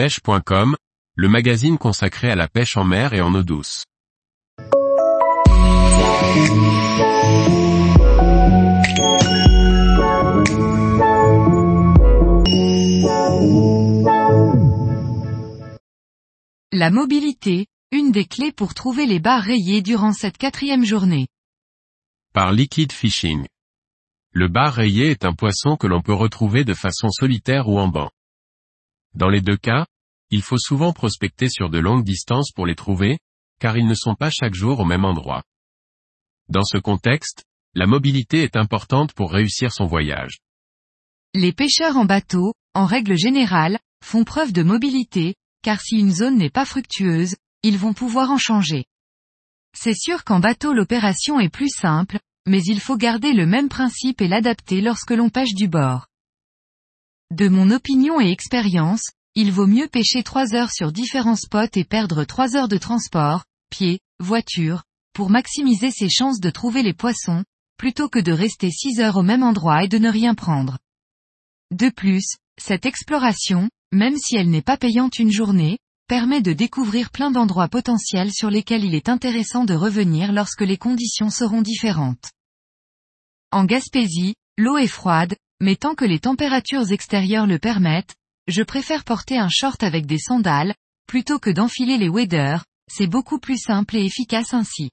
pêche.com, 0.00 0.76
le 1.14 1.28
magazine 1.28 1.76
consacré 1.76 2.30
à 2.30 2.34
la 2.34 2.48
pêche 2.48 2.78
en 2.78 2.84
mer 2.84 3.12
et 3.12 3.20
en 3.20 3.34
eau 3.34 3.42
douce. 3.42 3.84
La 16.72 16.90
mobilité, 16.90 17.66
une 17.92 18.10
des 18.10 18.24
clés 18.24 18.52
pour 18.52 18.72
trouver 18.72 19.04
les 19.04 19.20
barres 19.20 19.42
rayées 19.42 19.82
durant 19.82 20.14
cette 20.14 20.38
quatrième 20.38 20.86
journée. 20.86 21.26
Par 22.32 22.52
Liquid 22.52 22.90
Fishing. 22.90 23.44
Le 24.32 24.48
bar 24.48 24.72
rayé 24.72 25.10
est 25.10 25.26
un 25.26 25.34
poisson 25.34 25.76
que 25.76 25.86
l'on 25.86 26.00
peut 26.00 26.14
retrouver 26.14 26.64
de 26.64 26.72
façon 26.72 27.10
solitaire 27.10 27.68
ou 27.68 27.78
en 27.78 27.88
banc. 27.88 28.08
Dans 29.14 29.28
les 29.28 29.40
deux 29.40 29.56
cas, 29.56 29.86
il 30.30 30.42
faut 30.42 30.58
souvent 30.58 30.92
prospecter 30.92 31.48
sur 31.48 31.70
de 31.70 31.78
longues 31.78 32.04
distances 32.04 32.52
pour 32.52 32.66
les 32.66 32.76
trouver, 32.76 33.18
car 33.58 33.76
ils 33.76 33.86
ne 33.86 33.94
sont 33.94 34.14
pas 34.14 34.30
chaque 34.30 34.54
jour 34.54 34.80
au 34.80 34.84
même 34.84 35.04
endroit. 35.04 35.42
Dans 36.48 36.64
ce 36.64 36.78
contexte, 36.78 37.44
la 37.74 37.86
mobilité 37.86 38.42
est 38.42 38.56
importante 38.56 39.12
pour 39.12 39.32
réussir 39.32 39.72
son 39.72 39.86
voyage. 39.86 40.38
Les 41.34 41.52
pêcheurs 41.52 41.96
en 41.96 42.04
bateau, 42.04 42.54
en 42.74 42.86
règle 42.86 43.16
générale, 43.16 43.78
font 44.04 44.24
preuve 44.24 44.52
de 44.52 44.62
mobilité, 44.62 45.34
car 45.62 45.80
si 45.80 45.98
une 45.98 46.12
zone 46.12 46.38
n'est 46.38 46.50
pas 46.50 46.64
fructueuse, 46.64 47.36
ils 47.62 47.78
vont 47.78 47.92
pouvoir 47.92 48.30
en 48.30 48.38
changer. 48.38 48.86
C'est 49.76 49.94
sûr 49.94 50.24
qu'en 50.24 50.40
bateau 50.40 50.72
l'opération 50.72 51.38
est 51.38 51.48
plus 51.48 51.68
simple, 51.68 52.18
mais 52.46 52.62
il 52.64 52.80
faut 52.80 52.96
garder 52.96 53.32
le 53.32 53.46
même 53.46 53.68
principe 53.68 54.20
et 54.20 54.28
l'adapter 54.28 54.80
lorsque 54.80 55.12
l'on 55.12 55.28
pêche 55.28 55.54
du 55.54 55.68
bord. 55.68 56.06
De 57.30 57.48
mon 57.48 57.70
opinion 57.70 58.20
et 58.20 58.30
expérience, 58.30 59.04
il 59.36 59.52
vaut 59.52 59.68
mieux 59.68 59.86
pêcher 59.86 60.24
3 60.24 60.52
heures 60.54 60.72
sur 60.72 60.90
différents 60.90 61.36
spots 61.36 61.76
et 61.76 61.84
perdre 61.84 62.24
3 62.24 62.56
heures 62.56 62.68
de 62.68 62.76
transport, 62.76 63.44
pied, 63.70 64.00
voiture, 64.18 64.82
pour 65.12 65.30
maximiser 65.30 65.92
ses 65.92 66.08
chances 66.08 66.40
de 66.40 66.50
trouver 66.50 66.82
les 66.82 66.92
poissons, 66.92 67.44
plutôt 67.76 68.08
que 68.08 68.18
de 68.18 68.32
rester 68.32 68.70
6 68.72 68.98
heures 68.98 69.16
au 69.16 69.22
même 69.22 69.44
endroit 69.44 69.84
et 69.84 69.88
de 69.88 69.98
ne 69.98 70.10
rien 70.10 70.34
prendre. 70.34 70.78
De 71.70 71.88
plus, 71.88 72.34
cette 72.60 72.84
exploration, 72.84 73.70
même 73.92 74.16
si 74.16 74.34
elle 74.34 74.50
n'est 74.50 74.60
pas 74.60 74.76
payante 74.76 75.20
une 75.20 75.30
journée, 75.30 75.78
permet 76.08 76.42
de 76.42 76.52
découvrir 76.52 77.10
plein 77.10 77.30
d'endroits 77.30 77.68
potentiels 77.68 78.32
sur 78.32 78.50
lesquels 78.50 78.84
il 78.84 78.96
est 78.96 79.08
intéressant 79.08 79.64
de 79.64 79.74
revenir 79.74 80.32
lorsque 80.32 80.62
les 80.62 80.76
conditions 80.76 81.30
seront 81.30 81.62
différentes. 81.62 82.32
En 83.52 83.64
Gaspésie, 83.64 84.34
l'eau 84.58 84.76
est 84.76 84.88
froide, 84.88 85.36
mais 85.60 85.76
tant 85.76 85.94
que 85.94 86.04
les 86.04 86.20
températures 86.20 86.90
extérieures 86.92 87.46
le 87.46 87.58
permettent, 87.58 88.14
je 88.46 88.62
préfère 88.62 89.04
porter 89.04 89.38
un 89.38 89.48
short 89.50 89.82
avec 89.82 90.06
des 90.06 90.18
sandales, 90.18 90.74
plutôt 91.06 91.38
que 91.38 91.50
d'enfiler 91.50 91.98
les 91.98 92.08
waders, 92.08 92.64
c'est 92.90 93.06
beaucoup 93.06 93.38
plus 93.38 93.58
simple 93.58 93.96
et 93.96 94.04
efficace 94.04 94.54
ainsi. 94.54 94.90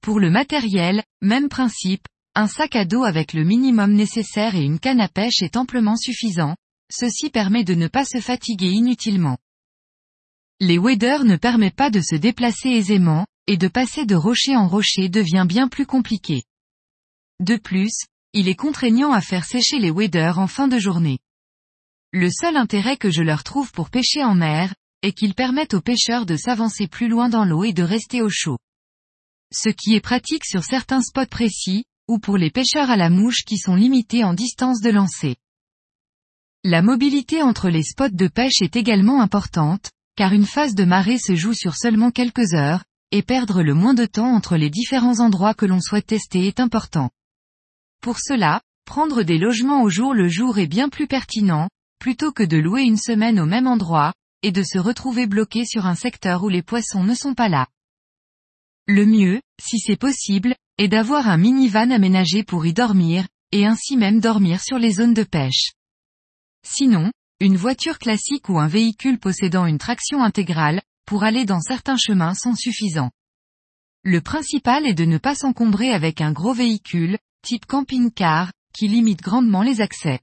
Pour 0.00 0.20
le 0.20 0.30
matériel, 0.30 1.02
même 1.20 1.48
principe, 1.48 2.06
un 2.34 2.46
sac 2.46 2.76
à 2.76 2.84
dos 2.84 3.04
avec 3.04 3.34
le 3.34 3.44
minimum 3.44 3.92
nécessaire 3.92 4.54
et 4.54 4.62
une 4.62 4.78
canne 4.78 5.00
à 5.00 5.08
pêche 5.08 5.42
est 5.42 5.56
amplement 5.56 5.96
suffisant, 5.96 6.56
ceci 6.90 7.30
permet 7.30 7.64
de 7.64 7.74
ne 7.74 7.88
pas 7.88 8.04
se 8.04 8.20
fatiguer 8.20 8.70
inutilement. 8.70 9.38
Les 10.60 10.78
waders 10.78 11.24
ne 11.24 11.36
permettent 11.36 11.76
pas 11.76 11.90
de 11.90 12.00
se 12.00 12.14
déplacer 12.14 12.68
aisément, 12.70 13.26
et 13.46 13.56
de 13.56 13.68
passer 13.68 14.06
de 14.06 14.14
rocher 14.14 14.56
en 14.56 14.68
rocher 14.68 15.08
devient 15.08 15.44
bien 15.46 15.68
plus 15.68 15.86
compliqué. 15.86 16.44
De 17.40 17.56
plus, 17.56 18.06
il 18.34 18.48
est 18.48 18.54
contraignant 18.54 19.12
à 19.12 19.20
faire 19.20 19.44
sécher 19.44 19.78
les 19.78 19.90
waders 19.90 20.38
en 20.38 20.46
fin 20.46 20.68
de 20.68 20.78
journée. 20.78 21.18
Le 22.12 22.30
seul 22.30 22.56
intérêt 22.56 22.96
que 22.96 23.10
je 23.10 23.22
leur 23.22 23.44
trouve 23.44 23.72
pour 23.72 23.90
pêcher 23.90 24.24
en 24.24 24.34
mer, 24.34 24.74
est 25.02 25.12
qu'ils 25.12 25.34
permettent 25.34 25.74
aux 25.74 25.80
pêcheurs 25.80 26.26
de 26.26 26.36
s'avancer 26.36 26.86
plus 26.86 27.08
loin 27.08 27.28
dans 27.28 27.44
l'eau 27.44 27.64
et 27.64 27.72
de 27.72 27.82
rester 27.82 28.22
au 28.22 28.28
chaud. 28.30 28.58
Ce 29.52 29.68
qui 29.68 29.94
est 29.94 30.00
pratique 30.00 30.44
sur 30.44 30.64
certains 30.64 31.02
spots 31.02 31.26
précis, 31.26 31.84
ou 32.08 32.18
pour 32.18 32.38
les 32.38 32.50
pêcheurs 32.50 32.90
à 32.90 32.96
la 32.96 33.10
mouche 33.10 33.44
qui 33.44 33.58
sont 33.58 33.74
limités 33.74 34.24
en 34.24 34.32
distance 34.32 34.80
de 34.80 34.90
lancer. 34.90 35.36
La 36.64 36.80
mobilité 36.80 37.42
entre 37.42 37.68
les 37.68 37.82
spots 37.82 38.10
de 38.10 38.28
pêche 38.28 38.62
est 38.62 38.76
également 38.76 39.20
importante, 39.20 39.90
car 40.16 40.32
une 40.32 40.46
phase 40.46 40.74
de 40.74 40.84
marée 40.84 41.18
se 41.18 41.34
joue 41.34 41.54
sur 41.54 41.74
seulement 41.74 42.10
quelques 42.10 42.54
heures, 42.54 42.84
et 43.10 43.22
perdre 43.22 43.62
le 43.62 43.74
moins 43.74 43.94
de 43.94 44.06
temps 44.06 44.32
entre 44.32 44.56
les 44.56 44.70
différents 44.70 45.20
endroits 45.20 45.54
que 45.54 45.66
l'on 45.66 45.80
souhaite 45.80 46.06
tester 46.06 46.46
est 46.46 46.60
important. 46.60 47.10
Pour 48.02 48.18
cela, 48.18 48.60
prendre 48.84 49.22
des 49.22 49.38
logements 49.38 49.82
au 49.82 49.88
jour 49.88 50.12
le 50.12 50.28
jour 50.28 50.58
est 50.58 50.66
bien 50.66 50.88
plus 50.88 51.06
pertinent, 51.06 51.68
plutôt 52.00 52.32
que 52.32 52.42
de 52.42 52.56
louer 52.56 52.82
une 52.82 52.96
semaine 52.96 53.38
au 53.38 53.46
même 53.46 53.68
endroit, 53.68 54.12
et 54.42 54.50
de 54.50 54.64
se 54.64 54.76
retrouver 54.76 55.28
bloqué 55.28 55.64
sur 55.64 55.86
un 55.86 55.94
secteur 55.94 56.42
où 56.42 56.48
les 56.48 56.62
poissons 56.62 57.04
ne 57.04 57.14
sont 57.14 57.34
pas 57.34 57.48
là. 57.48 57.68
Le 58.88 59.06
mieux, 59.06 59.40
si 59.60 59.78
c'est 59.78 59.96
possible, 59.96 60.56
est 60.78 60.88
d'avoir 60.88 61.28
un 61.28 61.36
minivan 61.36 61.92
aménagé 61.92 62.42
pour 62.42 62.66
y 62.66 62.72
dormir, 62.72 63.28
et 63.52 63.66
ainsi 63.66 63.96
même 63.96 64.18
dormir 64.18 64.60
sur 64.60 64.80
les 64.80 64.94
zones 64.94 65.14
de 65.14 65.22
pêche. 65.22 65.70
Sinon, 66.66 67.12
une 67.38 67.56
voiture 67.56 68.00
classique 68.00 68.48
ou 68.48 68.58
un 68.58 68.66
véhicule 68.66 69.20
possédant 69.20 69.66
une 69.66 69.78
traction 69.78 70.24
intégrale, 70.24 70.82
pour 71.06 71.22
aller 71.22 71.44
dans 71.44 71.60
certains 71.60 71.96
chemins 71.96 72.34
sont 72.34 72.56
suffisants. 72.56 73.12
Le 74.02 74.20
principal 74.20 74.86
est 74.86 74.94
de 74.94 75.04
ne 75.04 75.18
pas 75.18 75.36
s'encombrer 75.36 75.90
avec 75.90 76.20
un 76.20 76.32
gros 76.32 76.52
véhicule, 76.52 77.16
type 77.42 77.66
camping-car, 77.66 78.52
qui 78.72 78.88
limite 78.88 79.20
grandement 79.20 79.62
les 79.62 79.80
accès. 79.80 80.20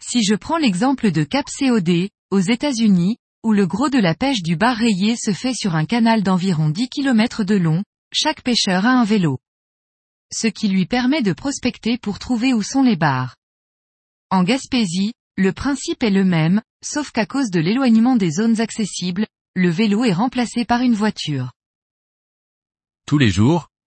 Si 0.00 0.22
je 0.22 0.34
prends 0.34 0.58
l'exemple 0.58 1.12
de 1.12 1.24
Cap 1.24 1.46
COD, 1.46 2.08
aux 2.30 2.40
États-Unis, 2.40 3.18
où 3.44 3.52
le 3.52 3.66
gros 3.66 3.88
de 3.88 3.98
la 3.98 4.14
pêche 4.14 4.42
du 4.42 4.56
bar 4.56 4.76
rayé 4.76 5.16
se 5.16 5.32
fait 5.32 5.54
sur 5.54 5.74
un 5.74 5.84
canal 5.84 6.22
d'environ 6.22 6.70
10 6.70 6.88
km 6.88 7.44
de 7.44 7.56
long, 7.56 7.82
chaque 8.12 8.42
pêcheur 8.42 8.86
a 8.86 8.90
un 8.90 9.04
vélo. 9.04 9.38
Ce 10.32 10.46
qui 10.46 10.68
lui 10.68 10.86
permet 10.86 11.22
de 11.22 11.32
prospecter 11.32 11.98
pour 11.98 12.18
trouver 12.18 12.52
où 12.52 12.62
sont 12.62 12.82
les 12.82 12.96
bars. 12.96 13.36
En 14.30 14.44
Gaspésie, 14.44 15.12
le 15.36 15.52
principe 15.52 16.02
est 16.02 16.10
le 16.10 16.24
même, 16.24 16.62
sauf 16.84 17.10
qu'à 17.10 17.26
cause 17.26 17.50
de 17.50 17.60
l'éloignement 17.60 18.16
des 18.16 18.30
zones 18.30 18.60
accessibles, 18.60 19.26
le 19.54 19.70
vélo 19.70 20.04
est 20.04 20.12
remplacé 20.12 20.64
par 20.64 20.80
une 20.80 20.94
voiture. 20.94 21.52
Tous 23.06 23.18
les 23.18 23.30
jours, 23.30 23.68